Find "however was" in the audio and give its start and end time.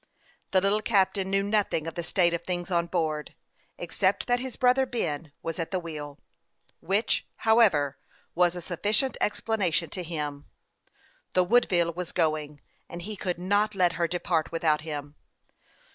7.45-8.55